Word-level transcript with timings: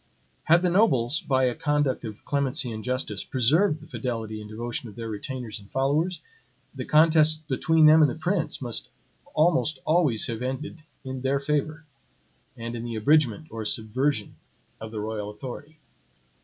Had 0.45 0.63
the 0.63 0.69
nobles, 0.71 1.21
by 1.21 1.43
a 1.43 1.53
conduct 1.53 2.03
of 2.05 2.25
clemency 2.25 2.71
and 2.71 2.83
justice, 2.83 3.23
preserved 3.23 3.79
the 3.81 3.85
fidelity 3.85 4.41
and 4.41 4.49
devotion 4.49 4.89
of 4.89 4.95
their 4.95 5.07
retainers 5.11 5.59
and 5.59 5.69
followers, 5.69 6.21
the 6.73 6.85
contests 6.85 7.35
between 7.47 7.85
them 7.85 8.01
and 8.01 8.09
the 8.09 8.15
prince 8.15 8.63
must 8.63 8.89
almost 9.35 9.77
always 9.85 10.25
have 10.25 10.41
ended 10.41 10.81
in 11.03 11.21
their 11.21 11.39
favor, 11.39 11.85
and 12.57 12.75
in 12.75 12.83
the 12.83 12.95
abridgment 12.95 13.45
or 13.51 13.63
subversion 13.63 14.37
of 14.79 14.89
the 14.89 14.99
royal 14.99 15.29
authority. 15.29 15.77